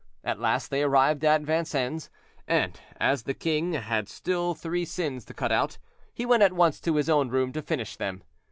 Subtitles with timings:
[0.23, 2.09] At last they arrived at Vincennes,
[2.47, 5.77] and as the king had still three sins to cut out,
[6.11, 8.23] he went at once to his own room to finish them.